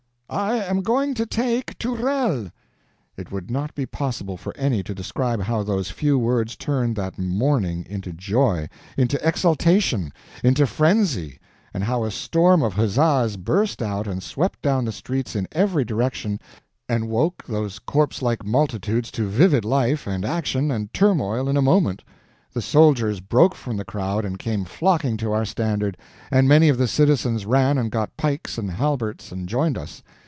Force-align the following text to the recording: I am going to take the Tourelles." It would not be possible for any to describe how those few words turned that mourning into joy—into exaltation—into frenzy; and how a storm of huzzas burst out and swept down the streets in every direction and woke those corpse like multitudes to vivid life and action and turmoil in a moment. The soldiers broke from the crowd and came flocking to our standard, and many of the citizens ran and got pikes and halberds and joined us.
I 0.33 0.55
am 0.63 0.81
going 0.81 1.13
to 1.15 1.25
take 1.25 1.65
the 1.65 1.73
Tourelles." 1.73 2.51
It 3.17 3.33
would 3.33 3.51
not 3.51 3.75
be 3.75 3.85
possible 3.85 4.37
for 4.37 4.55
any 4.55 4.81
to 4.81 4.95
describe 4.95 5.41
how 5.41 5.61
those 5.61 5.91
few 5.91 6.17
words 6.17 6.55
turned 6.55 6.95
that 6.95 7.17
mourning 7.19 7.85
into 7.89 8.13
joy—into 8.13 9.27
exaltation—into 9.27 10.67
frenzy; 10.67 11.37
and 11.73 11.83
how 11.83 12.05
a 12.05 12.11
storm 12.11 12.63
of 12.63 12.75
huzzas 12.75 13.35
burst 13.35 13.81
out 13.81 14.07
and 14.07 14.23
swept 14.23 14.61
down 14.61 14.85
the 14.85 14.93
streets 14.93 15.35
in 15.35 15.49
every 15.51 15.83
direction 15.83 16.39
and 16.87 17.09
woke 17.09 17.43
those 17.45 17.77
corpse 17.79 18.21
like 18.21 18.45
multitudes 18.45 19.11
to 19.11 19.27
vivid 19.27 19.65
life 19.65 20.07
and 20.07 20.23
action 20.23 20.71
and 20.71 20.93
turmoil 20.93 21.49
in 21.49 21.57
a 21.57 21.61
moment. 21.61 22.05
The 22.53 22.61
soldiers 22.61 23.19
broke 23.19 23.53
from 23.55 23.75
the 23.75 23.83
crowd 23.85 24.23
and 24.23 24.39
came 24.39 24.63
flocking 24.63 25.17
to 25.17 25.33
our 25.33 25.43
standard, 25.45 25.97
and 26.31 26.47
many 26.47 26.69
of 26.69 26.77
the 26.77 26.87
citizens 26.87 27.45
ran 27.45 27.77
and 27.77 27.91
got 27.91 28.15
pikes 28.15 28.57
and 28.57 28.71
halberds 28.71 29.33
and 29.33 29.49
joined 29.49 29.77
us. 29.77 30.01